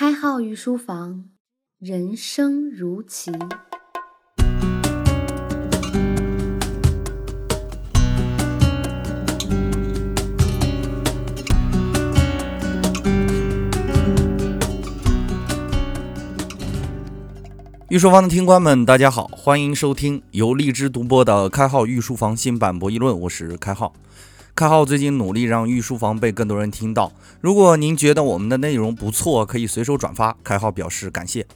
[0.00, 1.26] 开号御书房，
[1.78, 3.30] 人生如棋。
[17.90, 23.92] 御书房的听官们，大家好，欢迎收听由荔枝独播的《开号御书房新版博弈论》，我是开号。
[24.54, 27.12] 开号最近努力让御书房被更多人听到。
[27.40, 30.36] 如果您觉得我们的内容不错，可以随手转发。
[30.44, 31.46] 开号表示感谢。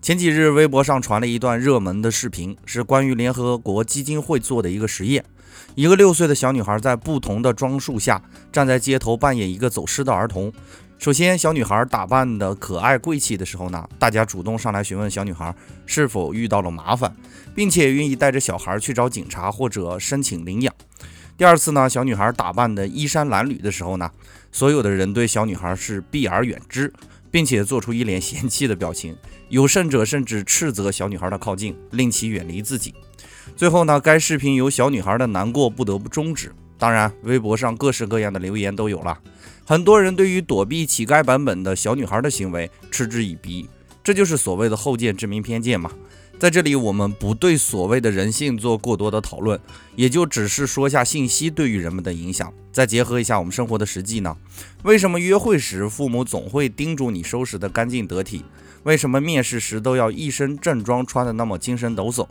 [0.00, 5.24] 前几日，微博上传了一段热门的视频，是关于联合国基金会做的一个实验。
[5.74, 10.50] 一个六岁的小女孩在不同的装束下站在街头，扮演一个走失的儿童。
[10.98, 17.14] 首先，小女孩打扮的可爱贵气的时候呢，大家主动上来询问小女孩是否遇到了麻烦，
[17.54, 20.72] 并且愿意带着小孩去找警察或者申请领养。
[21.36, 24.10] 第二次呢，小女孩打扮的衣衫褴褛的时候呢，
[24.50, 26.90] 所有的人对小女孩是避而远之，
[27.30, 29.14] 并且做出一脸嫌弃的表情，
[29.50, 32.94] 有甚者甚至斥责小女孩的靠近，令其远离自己。
[33.54, 36.50] 最后呢，该视频由小女孩的难过不得不终止。
[36.78, 39.18] 当然，微博上各式各样的留言都有了。
[39.66, 43.68] 很多人对于躲避乞丐版本的小女孩的行为嗤之以鼻，
[44.02, 45.90] 这就是所谓的后见之明偏见嘛。
[46.38, 49.58] 在这里，我们不对所谓的人性做过多的讨论，
[49.94, 54.36] 也就只是说下信息对于人们的影响，再结合一下我们生活的实际呢？
[54.82, 58.44] 为什么约会时父母总会叮嘱你收拾得干净得体？
[58.82, 62.26] 为什么面试时都要一身正装，穿得那么精神抖擞？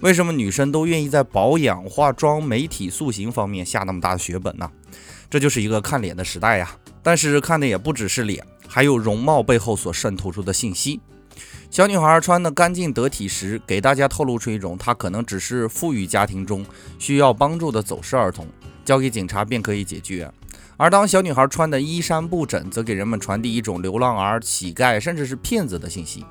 [0.00, 4.68] 为什么女生都愿意在保养、化妆、美体塑形方面下那么大的血本呢？
[5.30, 11.00] 这就是一个看脸的时代呀，但是看的也不只是脸，还有容貌背后所渗透出的信息。
[11.70, 16.64] 小女孩穿得干净得体时，给大家透露出一种她可能只是富裕家庭中
[16.98, 18.46] 需要帮助的走失儿童，
[18.84, 20.28] 交给警察便可以解决；
[20.76, 26.24] 而当小女孩穿的衣衫不整，则给人们传递一种流浪儿、乞丐甚至是骗子的信息，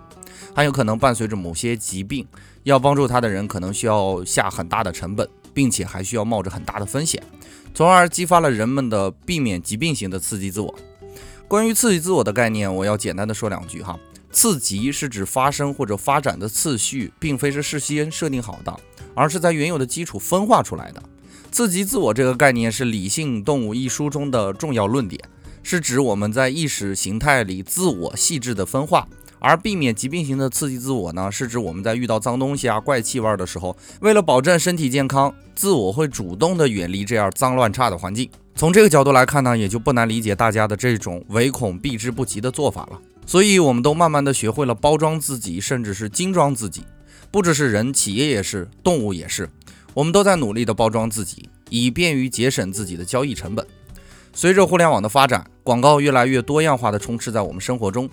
[0.55, 2.25] 还有可能伴随着某些疾病，
[2.63, 7.21] 要帮助她的人可能需要下很大的成本，并且还需要冒着很大的风险。
[7.73, 10.73] 从而激发了人们的避免疾病型的刺激自我。
[11.47, 13.99] 关于刺激自我的概念，我要简单的说两句哈。
[14.33, 18.75] 刺激是指发生或者发展的次序，并非是事先设定好的，
[19.13, 21.01] 而是在原有的基础分化出来的。
[21.51, 25.21] 刺激自我这个概念是《理性动物》一书中的重要论点，
[25.61, 29.07] 是指我们在意识形态里自我细致的分化。
[29.45, 38.29] 而避免疾病型的刺激自我呢，是指我们在遇到脏东西啊、怪气味的时候，为了保证身体健康，自我会主动的远离这样脏乱差的环境。
[38.55, 43.01] 从这个角度来看呢，也就不难理解大家的这种唯恐避之不及的做法了。
[43.25, 46.83] 所以，我们都慢慢的学会了包装自己，甚至是精装自己。
[47.31, 49.49] 不只是人，企业也是，动物也是，
[49.93, 53.65] 我们都在努力的包装自己，以便于节省自己的交易成本。
[54.33, 58.09] 随着互联网的发展，广告越来越多样化的充斥在我们生活中。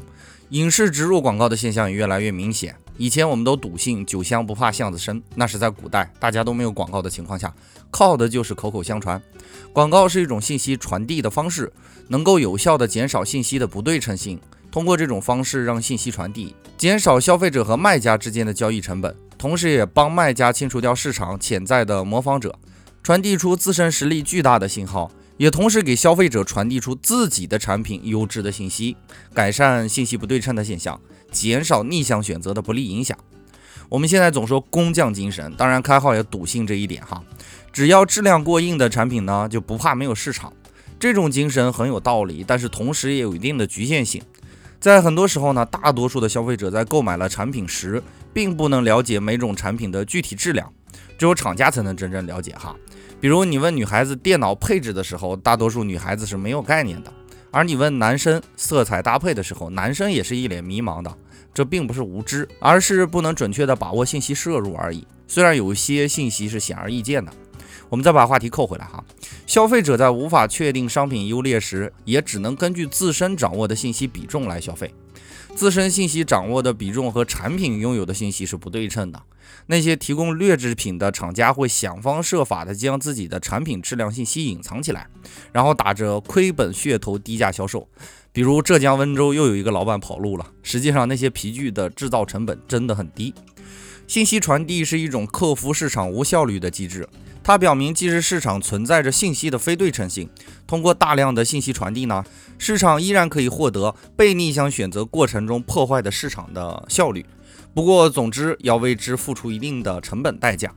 [0.50, 2.74] 影视植入广告的现象也越来越明显。
[2.96, 7.54] 以前我们都笃信“酒香不怕巷子深”，那是在古代，大家都没有广告的情况下，
[7.90, 9.22] 靠的就是口口相传。
[9.72, 11.72] 广告是一种信息传递的方式，
[12.08, 14.40] 能够有效的减少信息的不对称性。
[14.70, 22.58] 通过这种方式让信息传递，减少消费者和卖家之间的交易成本，同时也帮卖家清除掉市场潜在的模仿者，
[23.02, 25.10] 传递出自身实力巨大的信号。
[25.36, 28.94] 也同时给消费者传递出自己的产品优质的信息，
[29.32, 31.00] 改善信息不对称的现象，
[31.32, 33.16] 减少逆向选择的不利影响。
[33.88, 37.24] 我们现在总说工匠精神，当然开号也笃信这一点哈。
[37.72, 40.52] 只要质量过硬的产品呢，就不怕没有市场。
[40.98, 44.20] 这种精神很有道理，但是同时也有一定的局限性。
[44.80, 48.02] 在很多时候呢，大多数的消费者在购买了产品时，
[48.32, 50.72] 并不能了解每种产品的具体质量，
[51.18, 52.74] 只有厂家才能真正了解哈。
[53.20, 57.12] 比如你问女孩子电脑配置的时候，大多数女孩子是没有概念的；
[57.50, 61.14] 而你问男生色彩搭配的时候，男生也是一脸迷茫的。
[61.52, 65.06] 这并不是无知，而是不能准确的把握信息摄入而已。
[65.26, 67.30] 虽然有一些信息是显而易见的，
[67.90, 69.04] 我们再把话题扣回来哈。
[69.46, 74.94] 消费者在无法确定商品优劣时，也只能根据自身掌握的信息比重来消费。
[75.56, 79.20] 自身信息掌握的比重和产品拥有的信息是不对称的。
[79.66, 85.08] 那些提供劣质品的厂家会想方设法的将自己的产品质量信息隐藏起来，
[85.52, 87.88] 然后打着亏本噱头低价销售。
[88.32, 90.46] 比如浙江温州又有一个老板跑路了。
[90.62, 93.34] 实际上那些皮具的制造成本真的很低。
[94.06, 97.08] 信息传递是一种克服市场无效率的机制。
[97.50, 100.30] 它表明，即使市场存在着信息的非对称性，
[100.68, 102.24] 通过大量的信息传递呢，
[102.58, 107.26] 市场依然可以获得被逆向选择过程中破坏的市场的效率。
[107.74, 110.72] 不过，总之要为之付出一定的成本代价。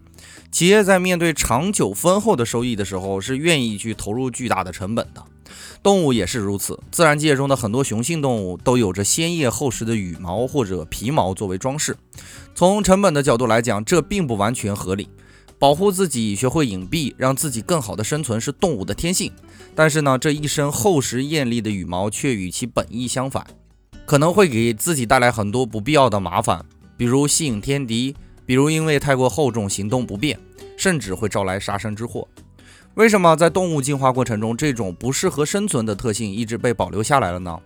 [0.51, 5.23] 企业在面对长久丰厚的收益的时候，是愿意去投入巨大的成本的。
[5.83, 11.95] 动物也是如此，自然界中的很多雄性动物都有着鲜艳厚实的羽毛或者皮毛作为装饰。
[12.55, 15.07] 从成本的角度来讲，这并不完全合理。
[15.63, 19.31] 保护自己，学会隐蔽，让自己更好的生存是动物的天性。
[19.73, 23.47] 但是呢，这一身厚实艳丽的羽毛却与其本意相反，
[24.05, 26.65] 可能会给自己带来很多不必要的麻烦，
[26.97, 28.13] 比如吸引天敌。
[28.45, 30.37] 比如因为太过厚重，行动不便，
[30.75, 32.27] 甚至会招来杀身之祸。
[32.95, 37.59] 为什么在动物进化过程中，这种不适合生存的特性一直被保留下来了呢？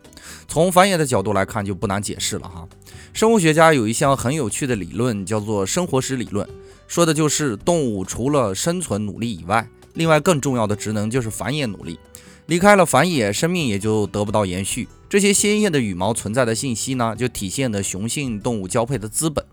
[0.47, 2.65] 从繁衍的角度来看，就不难解释了哈。
[3.12, 6.47] 生物学家有一项很有趣的理论，叫做生活史理论，
[6.88, 12.00] 说的就是动物除了生存努力以外，另外更重要的职能就是繁衍努力。
[12.45, 14.88] 离开了繁衍，生命也就得不到延续。
[15.09, 19.44] 这些鲜艳的羽毛存在的信息呢，就体现了雄性动物交配的资本。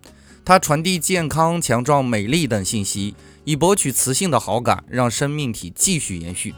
[0.44, 3.14] 它传递健康、强壮、美丽等信息，
[3.44, 6.54] 以博取雌性的好感，让生命体继续延续。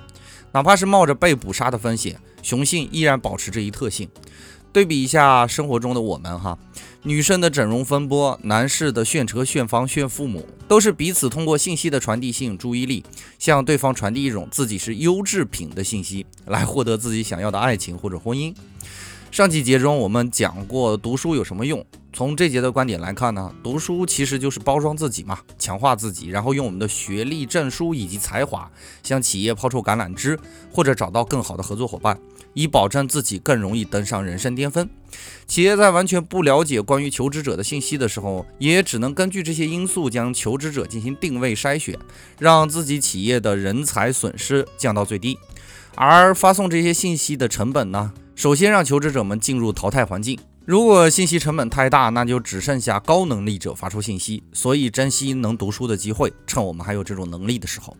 [0.52, 4.08] 哪怕是冒着被捕杀的风险，雄性依然保持这一特性。
[4.72, 6.58] 对比一下生活中的我们，哈，
[7.02, 13.04] 女生的整容风波，男士的炫车、炫房、炫父母，都是彼此通过信息的传递，吸引注意力，
[13.38, 18.52] 向对方传递一种自己是优质品的信息，来获得自己想要的爱情或者婚姻。
[19.30, 21.84] 上几节中我们讲过读书有什么用。
[22.12, 28.70] 从这节的观点来看呢，读书其实就是包装自己嘛，强化自己，然后用我们的学历、证书以及才华
[29.02, 30.38] 向企业抛出橄榄枝，
[30.72, 32.18] 或者找到更好的合作伙伴，
[32.54, 34.88] 以保证自己更容易登上人生巅峰。
[35.46, 41.98] 企业在完全不了解关于求职者的信息的时候，也只能根据这些因素将求职者进行定位筛选，
[42.38, 45.38] 让自己企业的人才损失降到最低。
[45.94, 50.38] 而发送这些信息的成本呢，首先让求职者们进入淘汰环境。
[50.66, 54.42] 如果信息成本太大，那就只剩下高能力者发出信息。
[54.52, 57.96] 所以珍惜能读书的机会，趁我们还有这种能力的时候。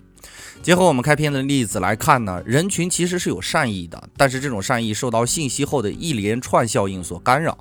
[0.62, 7.56] 结合我们开篇的例子来看呢，人群其实是有善意的，但是这种善意受到信息后的一连串效应所干扰。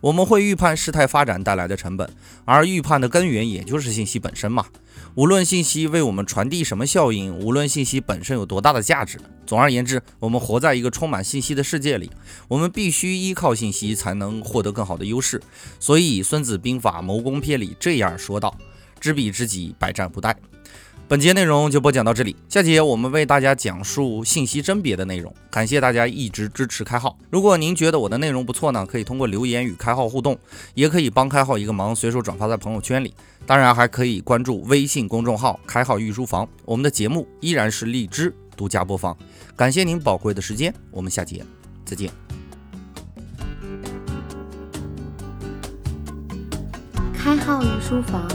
[0.00, 2.08] 我们会预判事态发展带来的成本，
[2.44, 4.66] 而预判的根源也就是信息本身嘛。
[5.14, 12.10] 无论信息为我们传递什么效应，无论信息本身有多大的价值，总而言之，我们活在一个充满信息的世界里，
[12.46, 15.40] 我们必须依靠信息才能获得更好的优势。
[15.80, 18.56] 所以，《孙子兵法·谋攻篇》里这样说道
[19.00, 20.34] ：“知彼知己，百战不殆。”
[21.08, 25.34] 本节内容就播讲到这里，下节我们为大家讲述信息甄别的内容。
[25.50, 27.16] 感谢大家一直支持开号。
[27.30, 30.38] 如果您觉得我的内容不错呢，可以通过留言与开号互动，
[30.74, 33.14] 也可以帮开号一个忙，随手转发在朋友圈里。
[33.46, 39.16] 当然还可以关注微信公众号“开号御书房”，我们的节目依然是荔枝独家播放。
[39.56, 41.42] 感谢您宝贵的时间，我们下节
[41.86, 42.10] 再见。
[47.14, 48.28] 开号御书房。